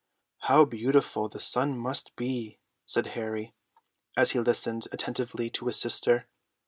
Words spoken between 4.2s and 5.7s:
he listened attentively to